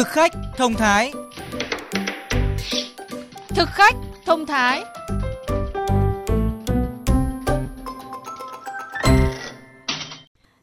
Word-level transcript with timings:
Thực 0.00 0.08
khách 0.08 0.32
thông 0.56 0.74
thái 0.74 1.12
Thực 3.48 3.68
khách 3.68 3.94
thông 4.26 4.46
thái 4.46 4.84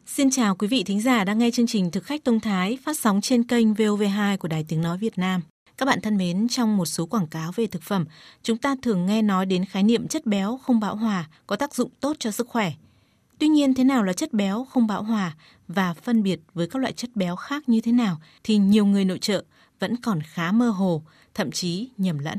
Xin 0.06 0.30
chào 0.30 0.56
quý 0.56 0.68
vị 0.68 0.84
thính 0.84 1.02
giả 1.02 1.24
đang 1.24 1.38
nghe 1.40 1.52
chương 1.52 1.68
trình 1.68 1.92
Thực 1.92 2.04
khách 2.04 2.26
thông 2.26 2.40
thái 2.40 2.78
phát 2.84 3.00
sóng 3.00 3.22
trên 3.22 3.44
kênh 3.44 3.74
VOV2 3.74 4.38
của 4.38 4.48
Đài 4.48 4.66
Tiếng 4.68 4.82
Nói 4.82 4.98
Việt 4.98 5.18
Nam. 5.18 5.42
Các 5.78 5.86
bạn 5.86 6.02
thân 6.02 6.18
mến, 6.18 6.48
trong 6.48 6.78
một 6.78 6.86
số 6.86 7.06
quảng 7.06 7.28
cáo 7.28 7.52
về 7.56 7.68
thực 7.68 7.82
phẩm, 7.82 8.06
chúng 8.44 8.58
ta 8.58 8.76
thường 8.82 9.06
nghe 9.06 9.22
nói 9.22 9.46
đến 9.46 9.66
khái 9.66 9.84
niệm 9.84 10.08
chất 10.08 10.26
béo 10.26 10.60
không 10.64 10.80
bão 10.80 10.96
hòa 10.96 11.26
có 11.48 11.56
tác 11.56 11.76
dụng 11.76 11.90
tốt 12.00 12.16
cho 12.20 12.32
sức 12.32 12.48
khỏe. 12.48 12.72
Tuy 13.40 13.48
nhiên, 13.48 13.74
thế 13.74 13.84
nào 13.84 14.04
là 14.04 14.14
chất 14.14 14.34
béo 14.34 14.66
không 14.70 14.88
bão 14.88 15.04
hòa 15.04 15.34
và 15.68 15.94
phân 15.94 16.24
biệt 16.24 16.40
với 16.54 16.68
các 16.68 16.80
loại 16.80 16.94
chất 16.94 17.10
béo 17.16 17.36
khác 17.36 17.70
như 17.70 17.82
thế 17.82 17.92
nào 17.92 18.18
thì 18.44 18.58
nhiều 18.58 18.86
người 18.86 19.06
nội 19.06 19.20
trợ 19.20 19.44
vẫn 19.80 19.96
còn 19.96 20.20
khá 20.22 20.52
mơ 20.52 20.70
hồ, 20.70 21.02
thậm 21.34 21.52
chí 21.52 21.90
nhầm 21.98 22.20
lẫn. 22.20 22.38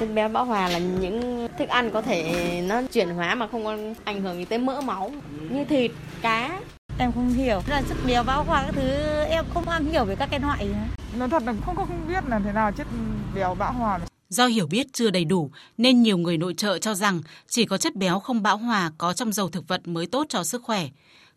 Chất 0.00 0.08
béo 0.14 0.28
bão 0.28 0.44
hòa 0.44 0.68
là 0.68 0.78
những 0.78 1.48
thức 1.58 1.68
ăn 1.68 1.90
có 1.90 2.02
thể 2.02 2.62
nó 2.68 2.82
chuyển 2.92 3.08
hóa 3.08 3.34
mà 3.34 3.46
không 3.46 3.64
có 3.64 3.76
ảnh 4.04 4.22
hưởng 4.22 4.36
gì 4.36 4.44
tới 4.44 4.58
mỡ 4.58 4.80
máu 4.80 5.12
như 5.50 5.64
thịt, 5.64 5.90
cá. 6.22 6.60
Em 6.98 7.12
không 7.12 7.28
hiểu 7.28 7.60
là 7.68 7.82
chất 7.88 7.98
béo 8.06 8.22
bão 8.22 8.44
hòa 8.44 8.62
các 8.66 8.74
thứ 8.74 8.88
em 9.24 9.44
không 9.54 9.68
am 9.68 9.86
hiểu 9.86 10.04
về 10.04 10.16
các 10.16 10.28
cái 10.30 10.40
loại. 10.40 10.68
Nói 11.18 11.28
thật 11.28 11.42
là 11.46 11.54
không 11.66 11.76
không 11.76 12.06
biết 12.08 12.24
là 12.26 12.40
thế 12.44 12.52
nào 12.52 12.72
chất 12.72 12.86
béo 13.34 13.54
bão 13.54 13.72
hòa. 13.72 13.98
Do 14.28 14.46
hiểu 14.46 14.66
biết 14.66 14.86
chưa 14.92 15.10
đầy 15.10 15.24
đủ 15.24 15.50
nên 15.78 16.02
nhiều 16.02 16.18
người 16.18 16.38
nội 16.38 16.54
trợ 16.54 16.78
cho 16.78 16.94
rằng 16.94 17.20
chỉ 17.48 17.64
có 17.64 17.78
chất 17.78 17.96
béo 17.96 18.18
không 18.18 18.42
bão 18.42 18.56
hòa 18.56 18.90
có 18.98 19.12
trong 19.12 19.32
dầu 19.32 19.48
thực 19.48 19.68
vật 19.68 19.88
mới 19.88 20.06
tốt 20.06 20.26
cho 20.28 20.44
sức 20.44 20.62
khỏe. 20.62 20.88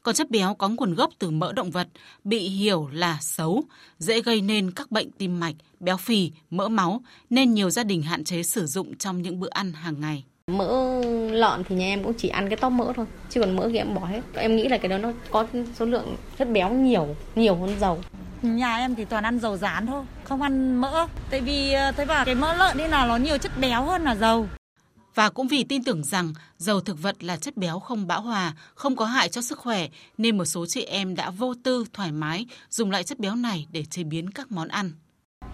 Còn 0.03 0.15
chất 0.15 0.29
béo 0.29 0.53
có 0.53 0.69
nguồn 0.69 0.93
gốc 0.93 1.11
từ 1.19 1.29
mỡ 1.29 1.53
động 1.53 1.71
vật 1.71 1.87
bị 2.23 2.39
hiểu 2.39 2.89
là 2.93 3.17
xấu, 3.21 3.63
dễ 3.99 4.21
gây 4.21 4.41
nên 4.41 4.71
các 4.71 4.91
bệnh 4.91 5.11
tim 5.11 5.39
mạch, 5.39 5.55
béo 5.79 5.97
phì, 5.97 6.31
mỡ 6.49 6.67
máu 6.67 7.01
nên 7.29 7.53
nhiều 7.53 7.69
gia 7.69 7.83
đình 7.83 8.01
hạn 8.01 8.23
chế 8.23 8.43
sử 8.43 8.65
dụng 8.65 8.97
trong 8.97 9.21
những 9.21 9.39
bữa 9.39 9.49
ăn 9.49 9.73
hàng 9.73 10.01
ngày. 10.01 10.23
Mỡ 10.47 11.01
lợn 11.31 11.63
thì 11.69 11.75
nhà 11.75 11.85
em 11.85 12.03
cũng 12.03 12.13
chỉ 12.17 12.27
ăn 12.27 12.49
cái 12.49 12.57
tóp 12.57 12.71
mỡ 12.71 12.93
thôi, 12.95 13.05
chứ 13.29 13.41
còn 13.41 13.55
mỡ 13.55 13.69
thì 13.69 13.77
em 13.77 13.93
bỏ 13.95 14.05
hết. 14.05 14.21
Em 14.33 14.55
nghĩ 14.55 14.67
là 14.67 14.77
cái 14.77 14.89
đó 14.89 14.97
nó 14.97 15.11
có 15.31 15.47
số 15.75 15.85
lượng 15.85 16.15
chất 16.37 16.51
béo 16.51 16.73
nhiều, 16.73 17.15
nhiều 17.35 17.55
hơn 17.55 17.79
dầu. 17.79 18.01
Nhà 18.41 18.77
em 18.77 18.95
thì 18.95 19.05
toàn 19.05 19.23
ăn 19.23 19.39
dầu 19.39 19.57
rán 19.57 19.87
thôi, 19.87 20.05
không 20.23 20.41
ăn 20.41 20.75
mỡ. 20.81 21.07
Tại 21.29 21.41
vì 21.41 21.73
ờ, 21.73 21.91
thấy 21.91 22.05
bảo 22.05 22.25
cái 22.25 22.35
mỡ 22.35 22.53
lợn 22.53 22.77
đi 22.77 22.87
là 22.87 23.05
nó 23.05 23.15
nhiều 23.17 23.37
chất 23.37 23.51
béo 23.59 23.83
hơn 23.85 24.03
là 24.03 24.15
dầu. 24.15 24.47
Và 25.15 25.29
cũng 25.29 25.47
vì 25.47 25.63
tin 25.63 25.83
tưởng 25.83 26.03
rằng 26.03 26.33
dầu 26.57 26.81
thực 26.81 27.01
vật 27.01 27.23
là 27.23 27.37
chất 27.37 27.57
béo 27.57 27.79
không 27.79 28.07
bão 28.07 28.21
hòa, 28.21 28.53
không 28.75 28.95
có 28.95 29.05
hại 29.05 29.29
cho 29.29 29.41
sức 29.41 29.59
khỏe, 29.59 29.87
nên 30.17 30.37
một 30.37 30.45
số 30.45 30.65
chị 30.65 30.83
em 30.83 31.15
đã 31.15 31.29
vô 31.29 31.53
tư, 31.63 31.85
thoải 31.93 32.11
mái 32.11 32.45
dùng 32.69 32.91
loại 32.91 33.03
chất 33.03 33.19
béo 33.19 33.35
này 33.35 33.67
để 33.71 33.85
chế 33.85 34.03
biến 34.03 34.29
các 34.29 34.51
món 34.51 34.67
ăn. 34.67 34.91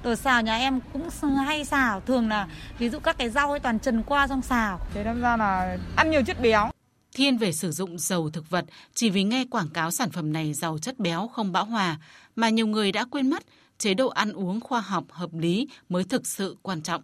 Đồ 0.03 0.15
xào 0.15 0.41
nhà 0.41 0.57
em 0.57 0.79
cũng 0.93 1.09
hay 1.45 1.65
xào, 1.65 2.01
thường 2.01 2.29
là 2.29 2.47
ví 2.79 2.89
dụ 2.89 2.99
các 2.99 3.17
cái 3.17 3.29
rau 3.29 3.51
ấy 3.51 3.59
toàn 3.59 3.79
trần 3.79 4.03
qua 4.03 4.27
xong 4.27 4.41
xào. 4.41 4.79
Thế 4.93 5.03
đâm 5.03 5.21
ra 5.21 5.37
là 5.37 5.77
ăn 5.95 6.11
nhiều 6.11 6.21
chất 6.23 6.41
béo. 6.41 6.71
Thiên 7.15 7.37
về 7.37 7.51
sử 7.51 7.71
dụng 7.71 7.99
dầu 7.99 8.29
thực 8.29 8.49
vật 8.49 8.65
chỉ 8.93 9.09
vì 9.09 9.23
nghe 9.23 9.45
quảng 9.51 9.69
cáo 9.69 9.91
sản 9.91 10.11
phẩm 10.11 10.33
này 10.33 10.53
giàu 10.53 10.77
chất 10.77 10.99
béo 10.99 11.27
không 11.27 11.51
bão 11.51 11.65
hòa 11.65 11.97
mà 12.37 12.49
nhiều 12.49 12.67
người 12.67 12.91
đã 12.91 13.05
quên 13.05 13.29
mất 13.29 13.43
chế 13.77 13.93
độ 13.93 14.07
ăn 14.07 14.33
uống 14.33 14.59
khoa 14.59 14.81
học 14.81 15.03
hợp 15.09 15.29
lý 15.33 15.67
mới 15.89 16.03
thực 16.03 16.27
sự 16.27 16.57
quan 16.61 16.81
trọng. 16.81 17.03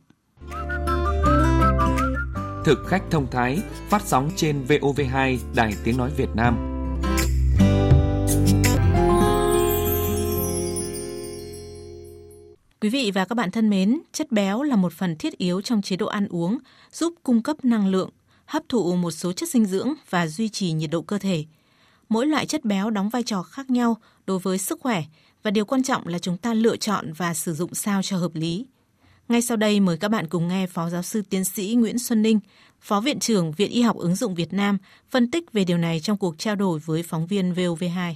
Thực 2.65 2.79
khách 2.87 3.03
thông 3.11 3.27
thái 3.31 3.59
phát 3.89 4.01
sóng 4.05 4.31
trên 4.35 4.65
VOV2 4.67 5.37
Đài 5.55 5.73
Tiếng 5.83 5.97
Nói 5.97 6.11
Việt 6.17 6.29
Nam. 6.35 6.69
Quý 12.81 12.89
vị 12.89 13.11
và 13.11 13.25
các 13.25 13.35
bạn 13.35 13.51
thân 13.51 13.69
mến, 13.69 13.99
chất 14.11 14.31
béo 14.31 14.63
là 14.63 14.75
một 14.75 14.93
phần 14.93 15.15
thiết 15.15 15.37
yếu 15.37 15.61
trong 15.61 15.81
chế 15.81 15.95
độ 15.95 16.07
ăn 16.07 16.27
uống, 16.27 16.57
giúp 16.91 17.13
cung 17.23 17.43
cấp 17.43 17.65
năng 17.65 17.87
lượng, 17.87 18.09
hấp 18.45 18.63
thụ 18.69 18.95
một 18.95 19.11
số 19.11 19.33
chất 19.33 19.49
dinh 19.49 19.65
dưỡng 19.65 19.93
và 20.09 20.27
duy 20.27 20.49
trì 20.49 20.71
nhiệt 20.71 20.89
độ 20.91 21.01
cơ 21.01 21.17
thể. 21.17 21.45
Mỗi 22.09 22.27
loại 22.27 22.45
chất 22.45 22.65
béo 22.65 22.89
đóng 22.89 23.09
vai 23.09 23.23
trò 23.23 23.43
khác 23.43 23.69
nhau 23.69 23.97
đối 24.25 24.39
với 24.39 24.57
sức 24.57 24.79
khỏe 24.81 25.03
và 25.43 25.51
điều 25.51 25.65
quan 25.65 25.83
trọng 25.83 26.01
là 26.05 26.19
chúng 26.19 26.37
ta 26.37 26.53
lựa 26.53 26.77
chọn 26.77 27.05
và 27.17 27.33
sử 27.33 27.53
dụng 27.53 27.73
sao 27.73 28.01
cho 28.03 28.17
hợp 28.17 28.31
lý. 28.33 28.65
Ngay 29.29 29.41
sau 29.41 29.57
đây 29.57 29.79
mời 29.79 29.97
các 30.01 30.11
bạn 30.11 30.25
cùng 30.29 30.47
nghe 30.47 30.65
Phó 30.67 30.89
Giáo 30.89 31.01
sư 31.01 31.21
Tiến 31.29 31.43
sĩ 31.43 31.75
Nguyễn 31.79 31.97
Xuân 31.97 32.21
Ninh, 32.21 32.39
Phó 32.79 33.01
Viện 33.05 33.19
trưởng 33.19 33.51
Viện 33.57 33.71
Y 33.71 33.81
học 33.81 33.97
ứng 33.97 34.15
dụng 34.15 34.33
Việt 34.35 34.53
Nam 34.53 34.77
phân 35.11 35.31
tích 35.31 35.53
về 35.53 35.63
điều 35.67 35.77
này 35.77 35.99
trong 35.99 36.17
cuộc 36.17 36.35
trao 36.37 36.55
đổi 36.55 36.79
với 36.85 37.01
phóng 37.05 37.25
viên 37.29 37.51
VOV2. 37.51 38.13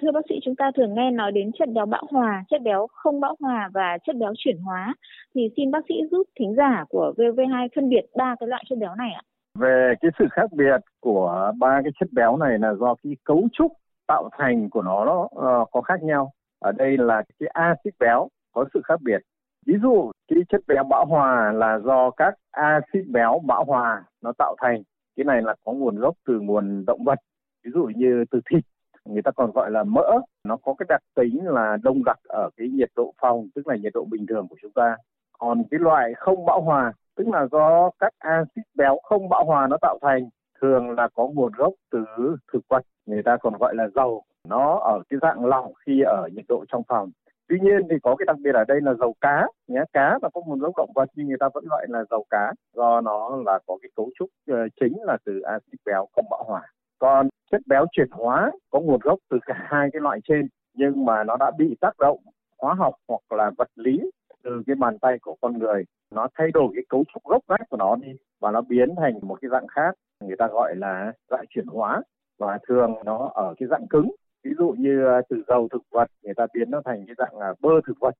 Thưa 0.00 0.12
bác 0.14 0.20
sĩ, 0.28 0.34
chúng 0.44 0.56
ta 0.56 0.70
thường 0.76 0.94
nghe 0.94 1.10
nói 1.10 1.32
đến 1.32 1.50
chất 1.58 1.68
béo 1.74 1.86
bão 1.86 2.06
hòa, 2.10 2.44
chất 2.50 2.62
béo 2.62 2.86
không 2.92 3.20
bão 3.20 3.36
hòa 3.40 3.70
và 3.74 3.98
chất 4.06 4.16
béo 4.16 4.32
chuyển 4.38 4.58
hóa. 4.58 4.94
Thì 5.34 5.42
xin 5.56 5.70
bác 5.70 5.78
sĩ 5.88 5.94
giúp 6.10 6.22
thính 6.38 6.54
giả 6.56 6.84
của 6.88 7.12
VV2 7.16 7.68
phân 7.76 7.88
biệt 7.88 8.04
ba 8.16 8.34
cái 8.40 8.48
loại 8.48 8.64
chất 8.68 8.78
béo 8.78 8.94
này 8.94 9.12
ạ. 9.12 9.22
Về 9.58 9.94
cái 10.00 10.10
sự 10.18 10.24
khác 10.32 10.52
biệt 10.52 10.80
của 11.00 11.52
ba 11.58 11.80
cái 11.84 11.92
chất 12.00 12.08
béo 12.12 12.36
này 12.36 12.58
là 12.58 12.74
do 12.80 12.94
cái 13.02 13.16
cấu 13.24 13.48
trúc 13.52 13.72
tạo 14.06 14.28
thành 14.38 14.70
của 14.70 14.82
nó, 14.82 15.04
nó 15.04 15.20
uh, 15.22 15.68
có 15.72 15.80
khác 15.80 16.02
nhau. 16.02 16.32
Ở 16.66 16.72
đây 16.72 16.96
là 16.98 17.22
cái 17.38 17.48
axit 17.52 17.94
béo 17.98 18.28
có 18.52 18.64
sự 18.74 18.80
khác 18.84 19.00
biệt. 19.04 19.18
Ví 19.66 19.74
dụ 19.82 20.10
cái 20.28 20.38
chất 20.48 20.60
béo 20.66 20.84
bão 20.84 21.06
hòa 21.06 21.52
là 21.52 21.78
do 21.78 22.10
các 22.10 22.34
axit 22.50 23.06
béo 23.08 23.40
bão 23.46 23.64
hòa 23.64 24.04
nó 24.22 24.32
tạo 24.38 24.56
thành. 24.62 24.82
Cái 25.16 25.24
này 25.24 25.42
là 25.42 25.54
có 25.64 25.72
nguồn 25.72 25.96
gốc 25.96 26.14
từ 26.26 26.40
nguồn 26.40 26.84
động 26.86 27.04
vật, 27.04 27.18
ví 27.64 27.70
dụ 27.74 27.90
như 27.96 28.24
từ 28.30 28.40
thịt 28.50 28.64
người 29.04 29.22
ta 29.22 29.30
còn 29.30 29.50
gọi 29.52 29.70
là 29.70 29.84
mỡ 29.84 30.10
nó 30.44 30.56
có 30.56 30.74
cái 30.78 30.86
đặc 30.88 31.00
tính 31.14 31.46
là 31.46 31.76
đông 31.82 32.04
đặc 32.04 32.18
ở 32.28 32.50
cái 32.56 32.68
nhiệt 32.68 32.90
độ 32.96 33.14
phòng 33.20 33.48
tức 33.54 33.66
là 33.66 33.76
nhiệt 33.76 33.92
độ 33.94 34.04
bình 34.10 34.26
thường 34.26 34.46
của 34.48 34.56
chúng 34.62 34.72
ta 34.72 34.96
còn 35.38 35.62
cái 35.70 35.80
loại 35.80 36.14
không 36.14 36.46
bão 36.46 36.60
hòa 36.60 36.92
tức 37.16 37.28
là 37.28 37.46
do 37.52 37.90
các 37.98 38.12
axit 38.18 38.64
béo 38.74 38.98
không 39.02 39.28
bão 39.28 39.44
hòa 39.44 39.66
nó 39.66 39.76
tạo 39.82 39.98
thành 40.02 40.28
thường 40.60 40.90
là 40.90 41.08
có 41.14 41.28
nguồn 41.34 41.52
gốc 41.56 41.72
từ 41.90 42.04
thực 42.52 42.60
vật 42.68 42.82
người 43.06 43.22
ta 43.22 43.36
còn 43.36 43.54
gọi 43.60 43.74
là 43.74 43.88
dầu 43.94 44.24
nó 44.48 44.78
ở 44.78 45.02
cái 45.08 45.18
dạng 45.22 45.44
lỏng 45.44 45.72
khi 45.86 46.00
ở 46.00 46.28
nhiệt 46.32 46.44
độ 46.48 46.64
trong 46.68 46.82
phòng. 46.88 47.10
Tuy 47.48 47.56
nhiên 47.60 47.80
thì 47.90 47.96
có 48.02 48.16
cái 48.16 48.26
đặc 48.26 48.36
biệt 48.42 48.54
ở 48.54 48.64
đây 48.68 48.80
là 48.80 48.94
dầu 48.94 49.14
cá 49.20 49.46
nhé. 49.68 49.80
Cá 49.92 50.18
là 50.22 50.28
có 50.34 50.40
nguồn 50.46 50.58
gốc 50.58 50.72
động 50.76 50.90
vật 50.94 51.08
nhưng 51.14 51.28
người 51.28 51.36
ta 51.40 51.48
vẫn 51.54 51.64
gọi 51.70 51.86
là 51.88 52.04
dầu 52.10 52.24
cá 52.30 52.52
do 52.76 53.00
nó 53.00 53.36
là 53.46 53.58
có 53.66 53.78
cái 53.82 53.90
cấu 53.96 54.10
trúc 54.18 54.28
ờ, 54.48 54.56
chính 54.80 55.02
là 55.02 55.16
từ 55.24 55.40
axit 55.40 55.80
béo 55.86 56.06
không 56.16 56.24
bão 56.30 56.44
hòa. 56.46 56.62
Còn 56.98 57.28
chất 57.50 57.60
béo 57.66 57.86
chuyển 57.92 58.10
hóa 58.10 58.50
có 58.70 58.80
nguồn 58.80 59.00
gốc 59.02 59.18
từ 59.30 59.38
cả 59.46 59.54
hai 59.58 59.88
cái 59.92 60.00
loại 60.00 60.20
trên 60.28 60.48
nhưng 60.74 61.04
mà 61.04 61.24
nó 61.24 61.36
đã 61.36 61.50
bị 61.58 61.76
tác 61.80 61.98
động 61.98 62.18
hóa 62.58 62.74
học 62.74 62.94
hoặc 63.08 63.32
là 63.32 63.50
vật 63.58 63.68
lý 63.74 64.10
từ 64.44 64.62
cái 64.66 64.76
bàn 64.76 64.98
tay 64.98 65.18
của 65.22 65.36
con 65.40 65.58
người. 65.58 65.84
Nó 66.10 66.28
thay 66.34 66.50
đổi 66.54 66.68
cái 66.74 66.84
cấu 66.88 67.04
trúc 67.12 67.24
gốc 67.24 67.42
gác 67.48 67.60
của 67.70 67.76
nó 67.76 67.96
đi 67.96 68.12
và 68.40 68.50
nó 68.50 68.60
biến 68.60 68.94
thành 68.96 69.14
một 69.22 69.38
cái 69.42 69.48
dạng 69.48 69.66
khác, 69.66 69.94
người 70.24 70.36
ta 70.36 70.46
gọi 70.46 70.76
là 70.76 71.12
dạng 71.30 71.44
chuyển 71.48 71.66
hóa. 71.66 72.02
Và 72.38 72.58
thường 72.68 72.94
nó 73.04 73.30
ở 73.34 73.54
cái 73.58 73.68
dạng 73.70 73.86
cứng 73.90 74.10
ví 74.46 74.54
dụ 74.58 74.74
như 74.78 75.06
à, 75.06 75.20
từ 75.28 75.42
dầu 75.48 75.68
thực 75.72 75.82
vật 75.90 76.10
người 76.22 76.34
ta 76.34 76.46
biến 76.54 76.70
nó 76.70 76.80
thành 76.84 77.04
cái 77.06 77.14
dạng 77.18 77.38
là 77.38 77.54
bơ 77.60 77.70
thực 77.86 78.00
vật. 78.00 78.14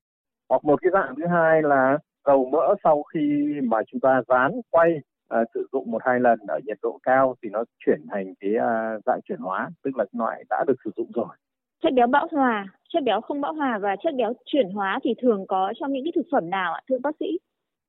Hoặc 0.48 0.64
một 0.64 0.82
cái 0.82 0.90
dạng 0.92 1.14
thứ 1.16 1.22
hai 1.26 1.62
là 1.62 1.98
dầu 2.26 2.48
mỡ 2.52 2.74
sau 2.84 3.02
khi 3.02 3.54
mà 3.62 3.78
chúng 3.86 4.00
ta 4.00 4.22
rán 4.28 4.52
quay 4.70 5.00
à, 5.28 5.38
sử 5.54 5.68
dụng 5.72 5.90
một 5.90 6.02
hai 6.04 6.20
lần 6.20 6.38
ở 6.48 6.60
nhiệt 6.64 6.78
độ 6.82 6.98
cao 7.02 7.34
thì 7.42 7.48
nó 7.48 7.64
chuyển 7.78 8.00
thành 8.10 8.34
cái 8.40 8.50
à, 8.54 8.98
dạng 9.06 9.20
chuyển 9.28 9.38
hóa 9.38 9.70
tức 9.84 9.96
là 9.96 10.04
loại 10.12 10.44
đã 10.50 10.64
được 10.66 10.76
sử 10.84 10.90
dụng 10.96 11.10
rồi. 11.14 11.36
Chất 11.82 11.92
béo 11.94 12.06
bão 12.06 12.28
hòa 12.30 12.66
chất 12.92 13.02
béo 13.02 13.20
không 13.20 13.40
bão 13.40 13.52
hòa 13.52 13.78
và 13.82 13.96
chất 14.02 14.14
béo 14.14 14.32
chuyển 14.46 14.70
hóa 14.70 14.98
thì 15.02 15.14
thường 15.22 15.46
có 15.48 15.72
trong 15.80 15.92
những 15.92 16.04
cái 16.04 16.12
thực 16.16 16.26
phẩm 16.32 16.50
nào 16.50 16.74
ạ 16.74 16.80
thưa 16.88 16.98
bác 17.02 17.16
sĩ? 17.20 17.26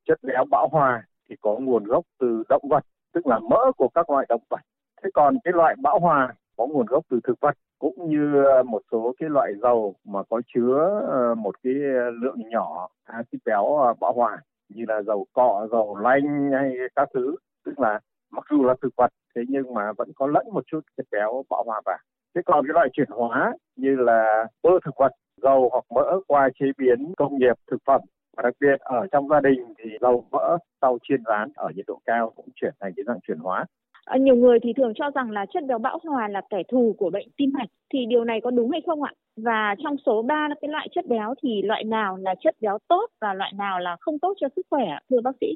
Chất 0.07 0.19
béo 0.23 0.45
bão 0.51 0.67
hòa 0.71 1.03
thì 1.29 1.35
có 1.41 1.57
nguồn 1.59 1.83
gốc 1.83 2.03
từ 2.19 2.43
động 2.49 2.63
vật 2.69 2.83
tức 3.13 3.27
là 3.27 3.39
mỡ 3.39 3.71
của 3.77 3.87
các 3.93 4.09
loại 4.09 4.25
động 4.29 4.41
vật. 4.49 4.61
Thế 5.03 5.09
còn 5.13 5.37
cái 5.43 5.53
loại 5.53 5.75
bão 5.81 5.99
hòa 5.99 6.33
có 6.57 6.67
nguồn 6.67 6.85
gốc 6.85 7.03
từ 7.09 7.19
thực 7.23 7.39
vật 7.39 7.55
cũng 7.79 8.09
như 8.09 8.43
ờ, 8.43 8.63
một 8.63 8.81
số 8.91 9.13
cái 9.19 9.29
loại 9.29 9.53
dầu 9.61 9.95
mà 10.05 10.23
có 10.29 10.41
chứa 10.55 11.01
ờ, 11.07 11.35
một 11.35 11.55
cái 11.63 11.73
ờ, 11.73 12.09
lượng 12.21 12.49
nhỏ 12.49 12.87
axit 13.03 13.41
béo 13.45 13.95
bão 13.99 14.13
hòa 14.13 14.37
như 14.69 14.83
là 14.87 15.01
dầu 15.01 15.25
cọ, 15.33 15.67
dầu 15.71 15.97
lanh 15.97 16.51
hay 16.51 16.73
các 16.95 17.09
thứ, 17.13 17.35
tức 17.65 17.79
là 17.79 17.99
mặc 18.31 18.43
dù 18.49 18.63
là 18.63 18.75
thực 18.81 18.95
vật 18.97 19.11
thế 19.35 19.41
nhưng 19.47 19.73
mà 19.73 19.91
vẫn 19.97 20.11
có 20.15 20.27
lẫn 20.27 20.45
một 20.53 20.63
chút 20.67 20.79
chất 20.97 21.05
béo 21.11 21.43
bão 21.49 21.63
hòa 21.63 21.81
vào. 21.85 21.97
Thế 22.35 22.41
còn 22.45 22.65
cái 22.67 22.73
loại 22.73 22.89
chuyển 22.93 23.09
hóa 23.09 23.53
như 23.75 23.95
là 23.95 24.45
bơ 24.63 24.69
thực 24.85 24.95
vật, 24.97 25.11
dầu 25.41 25.69
hoặc 25.71 25.85
mỡ 25.95 26.19
qua 26.27 26.49
chế 26.59 26.65
biến 26.77 27.13
công 27.17 27.37
nghiệp 27.37 27.55
thực 27.71 27.77
phẩm 27.85 28.01
và 28.37 28.43
đặc 28.43 28.53
biệt 28.59 28.79
ở 28.79 29.07
trong 29.11 29.29
gia 29.29 29.39
đình 29.39 29.73
thì 29.77 29.89
dầu 30.01 30.25
mỡ 30.31 30.57
sau 30.81 30.97
chiên 31.03 31.23
rán 31.25 31.51
ở 31.55 31.69
nhiệt 31.75 31.85
độ 31.87 31.99
cao 32.05 32.31
cũng 32.35 32.49
chuyển 32.55 32.73
thành 32.79 32.93
cái 32.95 33.03
dạng 33.07 33.19
chuyển 33.27 33.37
hóa. 33.37 33.65
À, 34.07 34.17
nhiều 34.17 34.35
người 34.35 34.59
thì 34.63 34.73
thường 34.73 34.93
cho 34.95 35.11
rằng 35.15 35.31
là 35.31 35.45
chất 35.53 35.63
béo 35.67 35.77
bão 35.77 35.99
hòa 36.03 36.27
là 36.27 36.41
kẻ 36.49 36.63
thù 36.71 36.95
của 36.97 37.09
bệnh 37.09 37.27
tim 37.37 37.49
mạch 37.53 37.69
thì 37.93 38.05
điều 38.05 38.23
này 38.23 38.39
có 38.43 38.51
đúng 38.51 38.71
hay 38.71 38.81
không 38.85 39.03
ạ? 39.03 39.11
Và 39.37 39.75
trong 39.83 39.95
số 40.05 40.21
ba 40.21 40.47
cái 40.61 40.69
loại 40.69 40.87
chất 40.95 41.05
béo 41.07 41.33
thì 41.43 41.61
loại 41.61 41.83
nào 41.83 42.17
là 42.17 42.35
chất 42.43 42.55
béo 42.61 42.77
tốt 42.87 43.07
và 43.21 43.33
loại 43.33 43.51
nào 43.57 43.79
là 43.79 43.97
không 43.99 44.19
tốt 44.19 44.33
cho 44.39 44.47
sức 44.55 44.65
khỏe 44.69 44.85
thưa 45.09 45.21
bác 45.21 45.31
sĩ? 45.41 45.47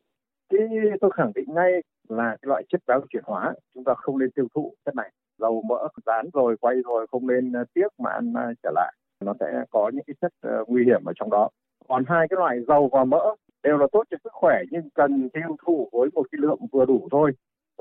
Thì 0.51 0.57
tôi 1.01 1.11
khẳng 1.11 1.31
định 1.35 1.45
ngay 1.47 1.71
là 2.09 2.29
cái 2.41 2.47
loại 2.47 2.63
chất 2.69 2.81
béo 2.87 3.01
chuyển 3.09 3.23
hóa 3.25 3.53
chúng 3.73 3.83
ta 3.83 3.93
không 3.93 4.19
nên 4.19 4.31
tiêu 4.31 4.47
thụ 4.55 4.73
chất 4.85 4.95
này. 4.95 5.11
Dầu 5.37 5.61
mỡ 5.69 5.87
rán 6.05 6.29
rồi 6.33 6.57
quay 6.61 6.75
rồi 6.85 7.07
không 7.11 7.27
nên 7.27 7.53
à, 7.53 7.63
tiếc 7.73 7.87
mà 7.99 8.09
ăn 8.09 8.33
à, 8.35 8.51
trở 8.63 8.71
lại. 8.75 8.93
Nó 9.25 9.33
sẽ 9.39 9.63
có 9.69 9.91
những 9.93 10.03
cái 10.07 10.15
chất 10.21 10.31
à, 10.41 10.57
nguy 10.67 10.85
hiểm 10.85 11.05
ở 11.05 11.13
trong 11.15 11.29
đó. 11.29 11.49
Còn 11.87 12.03
hai 12.07 12.27
cái 12.29 12.37
loại 12.37 12.59
dầu 12.67 12.89
và 12.91 13.03
mỡ 13.03 13.35
đều 13.63 13.77
là 13.77 13.87
tốt 13.91 14.03
cho 14.11 14.17
sức 14.23 14.33
khỏe 14.33 14.61
nhưng 14.71 14.89
cần 14.89 15.29
tiêu 15.29 15.55
thụ 15.65 15.89
với 15.91 16.09
một 16.13 16.27
cái 16.31 16.39
lượng 16.41 16.59
vừa 16.71 16.85
đủ 16.85 17.07
thôi 17.11 17.31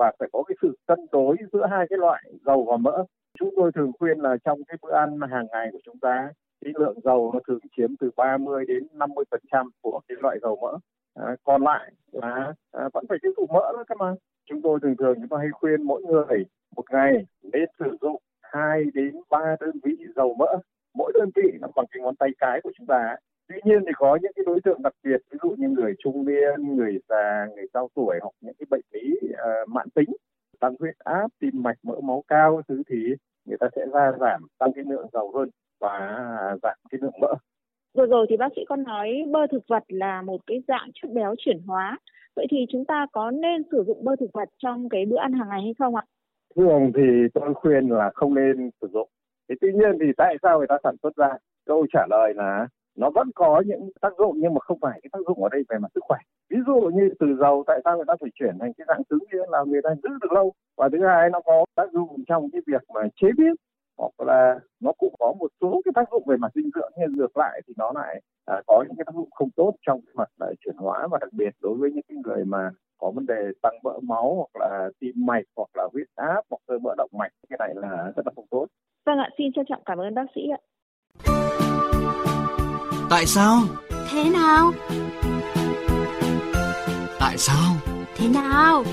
và 0.00 0.12
phải 0.18 0.28
có 0.32 0.42
cái 0.48 0.56
sự 0.62 0.78
cân 0.86 0.98
đối 1.12 1.36
giữa 1.52 1.66
hai 1.70 1.86
cái 1.90 1.98
loại 1.98 2.22
dầu 2.46 2.64
và 2.70 2.76
mỡ. 2.76 3.04
Chúng 3.38 3.50
tôi 3.56 3.72
thường 3.74 3.92
khuyên 3.98 4.18
là 4.18 4.36
trong 4.44 4.58
cái 4.68 4.76
bữa 4.82 4.92
ăn 4.92 5.20
hàng 5.30 5.46
ngày 5.52 5.68
của 5.72 5.78
chúng 5.84 5.98
ta 5.98 6.30
cái 6.64 6.72
lượng 6.78 7.00
dầu 7.04 7.30
nó 7.34 7.40
thường 7.48 7.58
chiếm 7.76 7.96
từ 8.00 8.10
30 8.16 8.64
đến 8.68 8.86
50 8.92 9.24
phần 9.30 9.40
trăm 9.52 9.70
của 9.82 10.00
cái 10.08 10.16
loại 10.20 10.38
dầu 10.42 10.58
mỡ. 10.62 10.78
À, 11.14 11.36
còn 11.44 11.62
lại 11.62 11.92
là 12.12 12.54
à, 12.72 12.88
vẫn 12.92 13.04
phải 13.08 13.18
tiêu 13.22 13.32
thụ 13.36 13.46
mỡ 13.46 13.72
nữa 13.76 13.84
các 13.88 13.98
mà. 13.98 14.14
Chúng 14.48 14.62
tôi 14.62 14.78
thường 14.82 14.96
thường 14.96 15.14
chúng 15.16 15.28
tôi 15.28 15.40
hay 15.40 15.50
khuyên 15.52 15.82
mỗi 15.82 16.02
người 16.02 16.44
một 16.76 16.84
ngày 16.90 17.12
nên 17.42 17.64
sử 17.78 17.96
dụng 18.00 18.22
2 18.42 18.84
đến 18.94 19.14
3 19.30 19.56
đơn 19.60 19.76
vị 19.82 19.96
dầu 20.16 20.34
mỡ. 20.38 20.56
Mỗi 20.94 21.12
đơn 21.14 21.30
vị 21.36 21.58
nó 21.60 21.68
bằng 21.76 21.86
cái 21.90 22.02
ngón 22.02 22.16
tay 22.16 22.28
cái 22.38 22.60
của 22.62 22.72
chúng 22.78 22.86
ta. 22.86 23.16
Tuy 23.50 23.60
nhiên 23.64 23.82
thì 23.86 23.92
có 23.96 24.18
những 24.22 24.32
cái 24.36 24.44
đối 24.46 24.60
tượng 24.64 24.82
đặc 24.82 24.92
biệt, 25.04 25.20
ví 25.30 25.38
dụ 25.42 25.50
như 25.58 25.68
người 25.68 25.94
trung 25.98 26.24
niên, 26.26 26.76
người 26.76 26.98
già, 27.08 27.46
người 27.54 27.66
cao 27.72 27.88
tuổi 27.94 28.18
hoặc 28.22 28.32
những 28.40 28.54
cái 28.58 28.66
bệnh 28.70 28.84
lý 28.92 29.16
uh, 29.32 29.68
mãn 29.68 29.90
tính, 29.94 30.10
tăng 30.60 30.74
huyết 30.80 30.94
áp, 30.98 31.28
tim 31.40 31.62
mạch, 31.62 31.76
mỡ 31.82 32.00
máu 32.00 32.24
cao 32.28 32.62
thứ 32.68 32.82
thì 32.88 32.96
người 33.44 33.56
ta 33.60 33.66
sẽ 33.76 33.86
ra 33.92 34.12
giảm 34.20 34.46
tăng 34.58 34.72
cái 34.74 34.84
lượng 34.88 35.06
dầu 35.12 35.32
hơn 35.34 35.48
và 35.80 35.98
giảm 36.62 36.76
cái 36.90 36.98
lượng 37.02 37.20
mỡ. 37.20 37.34
Vừa 37.94 38.06
rồi 38.06 38.26
thì 38.28 38.36
bác 38.36 38.48
sĩ 38.56 38.64
có 38.68 38.76
nói 38.76 39.24
bơ 39.32 39.46
thực 39.46 39.62
vật 39.68 39.82
là 39.88 40.22
một 40.22 40.40
cái 40.46 40.62
dạng 40.68 40.90
chất 40.94 41.10
béo 41.14 41.34
chuyển 41.38 41.58
hóa. 41.66 41.98
Vậy 42.36 42.46
thì 42.50 42.66
chúng 42.72 42.84
ta 42.84 43.06
có 43.12 43.30
nên 43.30 43.62
sử 43.70 43.84
dụng 43.86 44.04
bơ 44.04 44.16
thực 44.16 44.30
vật 44.32 44.48
trong 44.58 44.88
cái 44.88 45.06
bữa 45.06 45.18
ăn 45.18 45.32
hàng 45.32 45.48
ngày 45.48 45.60
hay 45.62 45.74
không 45.78 45.96
ạ? 45.96 46.02
Thường 46.56 46.92
thì 46.94 47.02
tôi 47.34 47.54
khuyên 47.54 47.88
là 47.88 48.10
không 48.14 48.34
nên 48.34 48.70
sử 48.80 48.88
dụng. 48.92 49.08
Thế 49.48 49.54
tuy 49.60 49.72
nhiên 49.72 49.98
thì 50.00 50.06
tại 50.16 50.36
sao 50.42 50.58
người 50.58 50.66
ta 50.68 50.78
sản 50.84 50.96
xuất 51.02 51.16
ra? 51.16 51.28
Câu 51.66 51.86
trả 51.92 52.06
lời 52.10 52.34
là 52.34 52.66
nó 53.00 53.10
vẫn 53.10 53.30
có 53.34 53.62
những 53.66 53.90
tác 54.00 54.12
dụng 54.18 54.34
nhưng 54.40 54.54
mà 54.54 54.60
không 54.60 54.78
phải 54.80 55.00
cái 55.02 55.10
tác 55.12 55.18
dụng 55.26 55.42
ở 55.42 55.48
đây 55.52 55.62
về 55.68 55.78
mặt 55.78 55.88
sức 55.94 56.04
khỏe 56.08 56.18
ví 56.50 56.56
dụ 56.66 56.80
như 56.94 57.08
từ 57.20 57.26
dầu 57.40 57.64
tại 57.66 57.80
sao 57.84 57.96
người 57.96 58.04
ta 58.08 58.14
phải 58.20 58.30
chuyển 58.34 58.58
thành 58.60 58.72
cái 58.72 58.84
dạng 58.88 59.04
cứng 59.04 59.24
kia 59.32 59.44
là 59.48 59.58
người 59.66 59.80
ta 59.84 59.90
giữ 60.02 60.08
được 60.22 60.32
lâu 60.32 60.52
và 60.76 60.88
thứ 60.92 60.98
hai 61.06 61.30
nó 61.30 61.40
có 61.40 61.64
tác 61.76 61.92
dụng 61.92 62.08
trong 62.28 62.50
cái 62.52 62.60
việc 62.66 62.82
mà 62.94 63.00
chế 63.20 63.28
biến 63.38 63.54
hoặc 63.98 64.26
là 64.26 64.58
nó 64.80 64.92
cũng 64.98 65.14
có 65.18 65.34
một 65.38 65.48
số 65.60 65.80
cái 65.84 65.92
tác 65.94 66.10
dụng 66.10 66.22
về 66.26 66.36
mặt 66.36 66.52
dinh 66.54 66.70
dưỡng 66.74 66.92
nhưng 66.98 67.12
ngược 67.12 67.36
lại 67.36 67.60
thì 67.66 67.74
nó 67.76 67.92
lại 67.94 68.22
à, 68.46 68.62
có 68.66 68.84
những 68.88 68.96
cái 68.96 69.04
tác 69.06 69.14
dụng 69.14 69.28
không 69.30 69.50
tốt 69.56 69.74
trong 69.86 70.00
cái 70.06 70.12
mặt 70.16 70.28
là 70.40 70.52
chuyển 70.64 70.76
hóa 70.76 71.08
và 71.10 71.18
đặc 71.20 71.30
biệt 71.32 71.50
đối 71.62 71.74
với 71.74 71.90
những 71.92 72.04
cái 72.08 72.16
người 72.24 72.44
mà 72.44 72.70
có 72.98 73.10
vấn 73.10 73.26
đề 73.26 73.42
tăng 73.62 73.78
mỡ 73.82 73.98
máu 74.02 74.34
hoặc 74.36 74.66
là 74.66 74.88
tim 75.00 75.14
mạch 75.16 75.44
hoặc 75.56 75.68
là 75.74 75.88
huyết 75.92 76.06
áp 76.16 76.42
hoặc 76.50 76.60
là 76.66 76.78
mỡ 76.82 76.94
động 76.98 77.10
mạch 77.12 77.32
cái 77.48 77.56
này 77.58 77.74
là 77.76 78.12
rất 78.16 78.26
là 78.26 78.32
không 78.36 78.46
tốt. 78.50 78.66
Vâng 79.06 79.18
ạ, 79.18 79.30
xin 79.38 79.52
trân 79.52 79.64
trọng 79.68 79.82
cảm 79.86 79.98
ơn 79.98 80.14
bác 80.14 80.26
sĩ 80.34 80.40
ạ. 80.48 80.60
Tại 83.10 83.26
sao? 83.26 83.62
Thế 84.10 84.24
nào? 84.24 84.72
Tại 87.18 87.38
sao? 87.38 87.76
Thế 88.16 88.28
nào? 88.28 88.84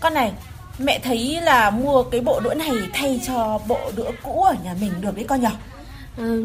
Con 0.00 0.14
này, 0.14 0.32
mẹ 0.78 1.00
thấy 1.04 1.38
là 1.42 1.70
mua 1.70 2.02
cái 2.02 2.20
bộ 2.20 2.40
đũa 2.40 2.54
này 2.54 2.70
thay 2.92 3.20
cho 3.26 3.60
bộ 3.68 3.78
đũa 3.96 4.10
cũ 4.22 4.42
ở 4.42 4.54
nhà 4.64 4.74
mình 4.80 4.92
được 5.00 5.16
đấy 5.16 5.24
con 5.28 5.40
nhỉ? 5.40 5.48
Ừ, 6.16 6.42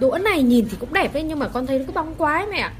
đũa 0.00 0.18
này 0.18 0.42
nhìn 0.42 0.68
thì 0.70 0.76
cũng 0.80 0.92
đẹp 0.92 1.14
đấy 1.14 1.22
nhưng 1.22 1.38
mà 1.38 1.48
con 1.48 1.66
thấy 1.66 1.78
nó 1.78 1.84
cứ 1.86 1.92
bóng 1.92 2.14
quá 2.18 2.34
ấy 2.34 2.46
mẹ 2.46 2.70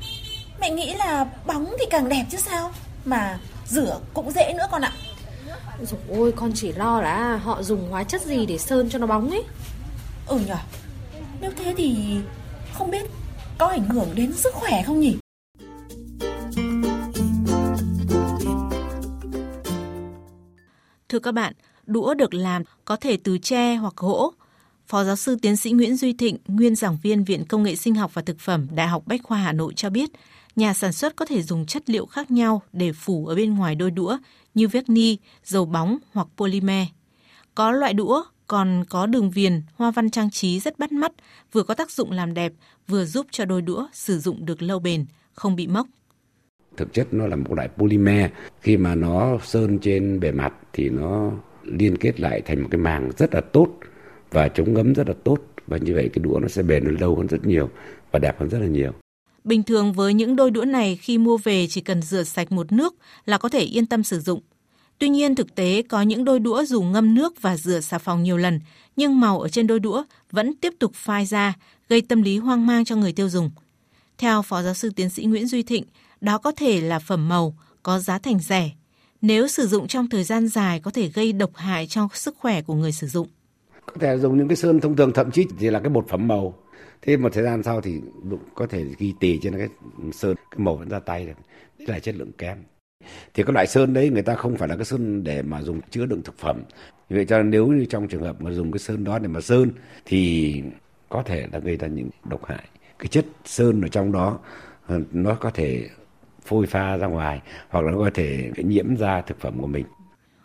Mẹ 0.60 0.70
nghĩ 0.70 0.94
là 0.94 1.26
bóng 1.46 1.74
thì 1.78 1.86
càng 1.90 2.08
đẹp 2.08 2.24
chứ 2.30 2.38
sao 2.38 2.72
Mà 3.04 3.38
rửa 3.66 3.98
cũng 4.14 4.30
dễ 4.30 4.52
nữa 4.52 4.66
con 4.70 4.82
ạ 4.82 4.92
Rồi 5.82 6.00
ôi 6.10 6.32
con 6.36 6.52
chỉ 6.54 6.72
lo 6.72 7.00
là 7.00 7.36
họ 7.36 7.62
dùng 7.62 7.90
hóa 7.90 8.04
chất 8.04 8.22
gì 8.22 8.46
để 8.46 8.58
sơn 8.58 8.88
cho 8.90 8.98
nó 8.98 9.06
bóng 9.06 9.30
ấy 9.30 9.44
Ừ 10.26 10.40
nhở 10.46 10.56
Nếu 11.40 11.50
thế 11.56 11.74
thì 11.76 12.16
không 12.72 12.90
biết 12.90 13.10
có 13.58 13.66
ảnh 13.66 13.88
hưởng 13.88 14.08
đến 14.14 14.32
sức 14.32 14.54
khỏe 14.54 14.82
không 14.82 15.00
nhỉ? 15.00 15.16
Thưa 21.08 21.18
các 21.18 21.32
bạn, 21.32 21.52
đũa 21.86 22.14
được 22.14 22.34
làm 22.34 22.62
có 22.84 22.96
thể 22.96 23.16
từ 23.24 23.38
tre 23.38 23.76
hoặc 23.76 23.94
gỗ. 23.96 24.32
Phó 24.86 25.04
giáo 25.04 25.16
sư 25.16 25.36
tiến 25.42 25.56
sĩ 25.56 25.70
Nguyễn 25.70 25.96
Duy 25.96 26.12
Thịnh, 26.12 26.36
nguyên 26.46 26.74
giảng 26.74 26.98
viên 27.02 27.24
Viện 27.24 27.44
Công 27.44 27.62
nghệ 27.62 27.76
Sinh 27.76 27.94
học 27.94 28.10
và 28.14 28.22
Thực 28.22 28.40
phẩm 28.40 28.66
Đại 28.74 28.88
học 28.88 29.02
Bách 29.06 29.20
khoa 29.22 29.38
Hà 29.38 29.52
Nội 29.52 29.72
cho 29.76 29.90
biết, 29.90 30.10
nhà 30.56 30.74
sản 30.74 30.92
xuất 30.92 31.16
có 31.16 31.24
thể 31.24 31.42
dùng 31.42 31.66
chất 31.66 31.90
liệu 31.90 32.06
khác 32.06 32.30
nhau 32.30 32.62
để 32.72 32.92
phủ 32.92 33.26
ở 33.26 33.34
bên 33.34 33.54
ngoài 33.54 33.74
đôi 33.74 33.90
đũa 33.90 34.18
như 34.54 34.68
verni, 34.68 35.18
dầu 35.44 35.64
bóng 35.64 35.98
hoặc 36.12 36.28
polymer. 36.36 36.86
Có 37.54 37.72
loại 37.72 37.94
đũa 37.94 38.24
còn 38.46 38.84
có 38.88 39.06
đường 39.06 39.30
viền, 39.30 39.62
hoa 39.74 39.90
văn 39.90 40.10
trang 40.10 40.30
trí 40.30 40.60
rất 40.60 40.78
bắt 40.78 40.92
mắt, 40.92 41.12
vừa 41.52 41.62
có 41.62 41.74
tác 41.74 41.90
dụng 41.90 42.12
làm 42.12 42.34
đẹp, 42.34 42.52
vừa 42.88 43.04
giúp 43.04 43.26
cho 43.30 43.44
đôi 43.44 43.62
đũa 43.62 43.86
sử 43.92 44.18
dụng 44.18 44.46
được 44.46 44.62
lâu 44.62 44.78
bền, 44.78 45.06
không 45.32 45.56
bị 45.56 45.66
mốc. 45.66 45.86
Thực 46.76 46.92
chất 46.92 47.14
nó 47.14 47.26
là 47.26 47.36
một 47.36 47.54
loại 47.54 47.68
polymer, 47.68 48.30
khi 48.60 48.76
mà 48.76 48.94
nó 48.94 49.38
sơn 49.44 49.78
trên 49.78 50.20
bề 50.20 50.32
mặt 50.32 50.52
thì 50.72 50.88
nó 50.88 51.32
liên 51.64 51.96
kết 51.96 52.20
lại 52.20 52.40
thành 52.40 52.62
một 52.62 52.68
cái 52.70 52.78
màng 52.80 53.10
rất 53.18 53.34
là 53.34 53.40
tốt 53.40 53.68
và 54.30 54.48
chống 54.48 54.74
ngấm 54.74 54.94
rất 54.94 55.08
là 55.08 55.14
tốt 55.24 55.38
và 55.66 55.76
như 55.76 55.94
vậy 55.94 56.10
cái 56.12 56.24
đũa 56.24 56.38
nó 56.42 56.48
sẽ 56.48 56.62
bền 56.62 56.84
hơn 56.84 56.96
lâu 57.00 57.16
hơn 57.16 57.26
rất 57.26 57.46
nhiều 57.46 57.70
và 58.12 58.18
đẹp 58.18 58.40
hơn 58.40 58.48
rất 58.48 58.58
là 58.58 58.66
nhiều. 58.66 58.92
Bình 59.44 59.62
thường 59.62 59.92
với 59.92 60.14
những 60.14 60.36
đôi 60.36 60.50
đũa 60.50 60.64
này 60.64 60.96
khi 60.96 61.18
mua 61.18 61.36
về 61.36 61.66
chỉ 61.66 61.80
cần 61.80 62.02
rửa 62.02 62.22
sạch 62.22 62.52
một 62.52 62.72
nước 62.72 62.94
là 63.24 63.38
có 63.38 63.48
thể 63.48 63.60
yên 63.60 63.86
tâm 63.86 64.02
sử 64.02 64.20
dụng. 64.20 64.40
Tuy 64.98 65.08
nhiên 65.08 65.34
thực 65.34 65.54
tế 65.54 65.82
có 65.88 66.02
những 66.02 66.24
đôi 66.24 66.40
đũa 66.40 66.64
dù 66.64 66.82
ngâm 66.82 67.14
nước 67.14 67.42
và 67.42 67.56
rửa 67.56 67.80
xà 67.80 67.98
phòng 67.98 68.22
nhiều 68.22 68.36
lần, 68.36 68.60
nhưng 68.96 69.20
màu 69.20 69.40
ở 69.40 69.48
trên 69.48 69.66
đôi 69.66 69.80
đũa 69.80 70.04
vẫn 70.30 70.54
tiếp 70.56 70.72
tục 70.78 70.92
phai 70.94 71.26
ra, 71.26 71.54
gây 71.88 72.00
tâm 72.00 72.22
lý 72.22 72.38
hoang 72.38 72.66
mang 72.66 72.84
cho 72.84 72.96
người 72.96 73.12
tiêu 73.12 73.28
dùng. 73.28 73.50
Theo 74.18 74.42
Phó 74.42 74.62
Giáo 74.62 74.74
sư 74.74 74.90
Tiến 74.96 75.10
sĩ 75.10 75.24
Nguyễn 75.24 75.46
Duy 75.46 75.62
Thịnh, 75.62 75.84
đó 76.20 76.38
có 76.38 76.52
thể 76.52 76.80
là 76.80 76.98
phẩm 76.98 77.28
màu, 77.28 77.54
có 77.82 77.98
giá 77.98 78.18
thành 78.18 78.38
rẻ. 78.38 78.70
Nếu 79.22 79.48
sử 79.48 79.66
dụng 79.66 79.88
trong 79.88 80.08
thời 80.08 80.24
gian 80.24 80.48
dài 80.48 80.80
có 80.80 80.90
thể 80.90 81.08
gây 81.08 81.32
độc 81.32 81.50
hại 81.54 81.86
cho 81.86 82.08
sức 82.14 82.36
khỏe 82.38 82.62
của 82.62 82.74
người 82.74 82.92
sử 82.92 83.06
dụng. 83.06 83.28
Có 83.86 83.94
thể 84.00 84.18
dùng 84.18 84.38
những 84.38 84.48
cái 84.48 84.56
sơn 84.56 84.80
thông 84.80 84.96
thường 84.96 85.12
thậm 85.12 85.30
chí 85.30 85.46
chỉ 85.60 85.70
là 85.70 85.80
cái 85.80 85.88
bột 85.88 86.08
phẩm 86.08 86.28
màu. 86.28 86.54
Thế 87.02 87.16
một 87.16 87.28
thời 87.32 87.44
gian 87.44 87.62
sau 87.62 87.80
thì 87.80 88.00
có 88.54 88.66
thể 88.66 88.84
ghi 88.98 89.14
tì 89.20 89.38
trên 89.42 89.58
cái 89.58 89.68
sơn, 90.12 90.36
cái 90.50 90.58
màu 90.58 90.76
vẫn 90.76 90.88
ra 90.88 90.98
tay 90.98 91.26
được. 91.26 91.32
Đấy 91.78 91.88
là 91.88 91.98
chất 91.98 92.14
lượng 92.14 92.32
kém 92.38 92.58
thì 93.34 93.42
cái 93.42 93.52
loại 93.52 93.66
sơn 93.66 93.94
đấy 93.94 94.10
người 94.10 94.22
ta 94.22 94.34
không 94.34 94.56
phải 94.56 94.68
là 94.68 94.76
cái 94.76 94.84
sơn 94.84 95.24
để 95.24 95.42
mà 95.42 95.62
dùng 95.62 95.80
chứa 95.90 96.06
đựng 96.06 96.22
thực 96.22 96.38
phẩm. 96.38 96.62
Vì 97.08 97.16
vậy 97.16 97.24
cho 97.28 97.38
nên 97.38 97.50
nếu 97.50 97.66
như 97.66 97.84
trong 97.84 98.08
trường 98.08 98.22
hợp 98.22 98.40
mà 98.40 98.50
dùng 98.50 98.72
cái 98.72 98.78
sơn 98.78 99.04
đó 99.04 99.18
để 99.18 99.28
mà 99.28 99.40
sơn 99.40 99.70
thì 100.04 100.54
có 101.08 101.22
thể 101.22 101.46
là 101.52 101.58
gây 101.58 101.76
ra 101.76 101.88
những 101.88 102.08
độc 102.24 102.46
hại. 102.46 102.64
Cái 102.98 103.08
chất 103.08 103.26
sơn 103.44 103.82
ở 103.82 103.88
trong 103.88 104.12
đó 104.12 104.38
ờ, 104.86 105.00
nó 105.12 105.34
có 105.34 105.50
thể 105.50 105.88
phôi 106.46 106.66
pha 106.66 106.96
ra 106.96 107.06
ngoài 107.06 107.40
hoặc 107.68 107.84
là 107.84 107.92
nó 107.92 107.98
có 107.98 108.10
thể 108.14 108.50
nhiễm 108.56 108.96
ra 108.96 109.22
thực 109.22 109.40
phẩm 109.40 109.60
của 109.60 109.66
mình. 109.66 109.84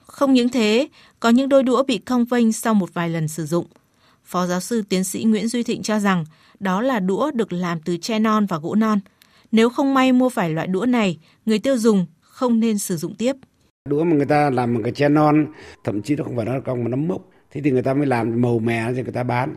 Không 0.01 0.33
những 0.33 0.49
thế 0.49 0.87
có 1.19 1.29
những 1.29 1.49
đôi 1.49 1.63
đũa 1.63 1.83
bị 1.83 1.97
cong 1.97 2.25
vênh 2.25 2.51
sau 2.51 2.73
một 2.73 2.93
vài 2.93 3.09
lần 3.09 3.27
sử 3.27 3.45
dụng. 3.45 3.65
Phó 4.23 4.45
giáo 4.47 4.59
sư 4.59 4.83
tiến 4.89 5.03
sĩ 5.03 5.23
nguyễn 5.23 5.47
duy 5.47 5.63
thịnh 5.63 5.81
cho 5.81 5.99
rằng 5.99 6.25
đó 6.59 6.81
là 6.81 6.99
đũa 6.99 7.31
được 7.31 7.53
làm 7.53 7.79
từ 7.81 7.97
tre 7.97 8.19
non 8.19 8.45
và 8.45 8.57
gỗ 8.57 8.75
non. 8.75 8.99
Nếu 9.51 9.69
không 9.69 9.93
may 9.93 10.11
mua 10.11 10.29
phải 10.29 10.49
loại 10.49 10.67
đũa 10.67 10.85
này, 10.85 11.17
người 11.45 11.59
tiêu 11.59 11.77
dùng 11.77 12.05
không 12.41 12.59
nên 12.59 12.77
sử 12.77 12.97
dụng 12.97 13.15
tiếp. 13.15 13.35
Đũa 13.89 14.03
mà 14.03 14.15
người 14.15 14.25
ta 14.25 14.49
làm 14.49 14.73
bằng 14.73 14.83
cái 14.83 14.91
che 14.91 15.09
non, 15.09 15.47
thậm 15.83 16.01
chí 16.01 16.15
nó 16.15 16.23
không 16.23 16.35
phải 16.35 16.45
nó 16.45 16.59
cong 16.59 16.83
mà 16.83 16.89
nó 16.89 16.97
mốc, 16.97 17.29
thế 17.51 17.61
thì 17.61 17.71
người 17.71 17.81
ta 17.81 17.93
mới 17.93 18.05
làm 18.05 18.41
màu 18.41 18.59
mè 18.59 18.85
cho 18.95 19.03
người 19.03 19.11
ta 19.13 19.23
bán. 19.23 19.55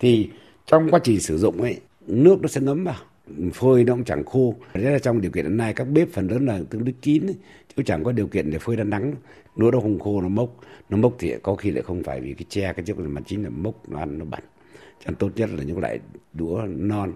Thì 0.00 0.30
trong 0.66 0.90
quá 0.90 1.00
trình 1.04 1.20
sử 1.20 1.38
dụng 1.38 1.62
ấy, 1.62 1.80
nước 2.06 2.36
nó 2.42 2.48
sẽ 2.48 2.60
ngấm 2.60 2.84
vào 2.84 2.96
phơi 3.54 3.84
nó 3.84 3.92
cũng 3.92 4.04
chẳng 4.04 4.24
khô. 4.24 4.54
Thế 4.74 4.90
là 4.90 4.98
trong 4.98 5.20
điều 5.20 5.30
kiện 5.30 5.44
hiện 5.44 5.56
nay 5.56 5.72
các 5.72 5.84
bếp 5.84 6.08
phần 6.12 6.28
lớn 6.28 6.46
là 6.46 6.60
tương 6.70 6.84
đối 6.84 6.94
kín 7.02 7.26
ấy, 7.26 7.36
chứ 7.76 7.82
chẳng 7.86 8.04
có 8.04 8.12
điều 8.12 8.26
kiện 8.26 8.50
để 8.50 8.58
phơi 8.58 8.76
ra 8.76 8.84
nắng. 8.84 9.14
Đũa 9.56 9.70
nó 9.70 9.80
không 9.80 9.98
khô 9.98 10.20
nó 10.20 10.28
mốc. 10.28 10.60
Nó 10.90 10.96
mốc 10.96 11.16
thì 11.18 11.34
có 11.42 11.54
khi 11.54 11.70
lại 11.70 11.82
không 11.82 12.02
phải 12.02 12.20
vì 12.20 12.34
cái 12.34 12.46
che 12.48 12.72
cái 12.72 12.84
trước 12.86 12.98
mà 12.98 13.20
chính 13.26 13.44
là 13.44 13.50
mốc 13.50 13.88
nó 13.88 13.98
ăn 13.98 14.18
nó 14.18 14.24
bẩn. 14.24 14.40
Cho 15.04 15.12
tốt 15.18 15.30
nhất 15.36 15.50
là 15.52 15.64
những 15.64 15.78
loại 15.78 15.98
đũa 16.32 16.62
non 16.66 17.12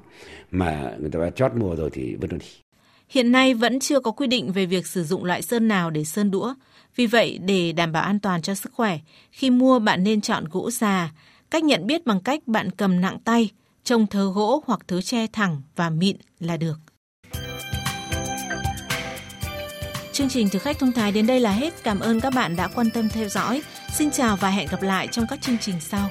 mà 0.50 0.96
người 1.00 1.10
ta 1.10 1.20
đã 1.20 1.30
chót 1.30 1.54
mua 1.54 1.76
rồi 1.76 1.90
thì 1.92 2.16
vứt 2.20 2.32
nó 2.32 2.38
đi. 2.38 2.46
Hiện 3.08 3.32
nay 3.32 3.54
vẫn 3.54 3.80
chưa 3.80 4.00
có 4.00 4.10
quy 4.10 4.26
định 4.26 4.52
về 4.52 4.66
việc 4.66 4.86
sử 4.86 5.04
dụng 5.04 5.24
loại 5.24 5.42
sơn 5.42 5.68
nào 5.68 5.90
để 5.90 6.04
sơn 6.04 6.30
đũa. 6.30 6.54
Vì 6.96 7.06
vậy, 7.06 7.38
để 7.38 7.72
đảm 7.72 7.92
bảo 7.92 8.02
an 8.02 8.20
toàn 8.20 8.42
cho 8.42 8.54
sức 8.54 8.72
khỏe, 8.72 8.98
khi 9.32 9.50
mua 9.50 9.78
bạn 9.78 10.04
nên 10.04 10.20
chọn 10.20 10.44
gỗ 10.50 10.70
già. 10.70 11.12
Cách 11.50 11.64
nhận 11.64 11.86
biết 11.86 12.06
bằng 12.06 12.20
cách 12.20 12.46
bạn 12.46 12.70
cầm 12.70 13.00
nặng 13.00 13.18
tay, 13.24 13.50
trông 13.84 14.06
thớ 14.06 14.32
gỗ 14.32 14.62
hoặc 14.66 14.80
thớ 14.88 15.02
tre 15.02 15.26
thẳng 15.32 15.62
và 15.76 15.90
mịn 15.90 16.16
là 16.40 16.56
được. 16.56 16.76
Chương 20.12 20.28
trình 20.28 20.48
Thực 20.48 20.62
khách 20.62 20.78
thông 20.78 20.92
thái 20.92 21.12
đến 21.12 21.26
đây 21.26 21.40
là 21.40 21.52
hết. 21.52 21.74
Cảm 21.82 22.00
ơn 22.00 22.20
các 22.20 22.34
bạn 22.34 22.56
đã 22.56 22.68
quan 22.74 22.90
tâm 22.90 23.08
theo 23.08 23.28
dõi. 23.28 23.62
Xin 23.94 24.10
chào 24.10 24.36
và 24.36 24.50
hẹn 24.50 24.68
gặp 24.70 24.82
lại 24.82 25.08
trong 25.12 25.24
các 25.28 25.42
chương 25.42 25.58
trình 25.58 25.80
sau. 25.80 26.08